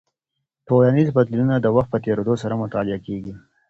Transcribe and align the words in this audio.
ټولنیز 0.67 1.07
بدلونونه 1.17 1.57
د 1.59 1.67
وخت 1.75 1.89
په 1.91 1.97
تېرېدو 2.05 2.33
سره 2.43 2.59
مطالعه 2.63 2.99
کیږي. 3.05 3.33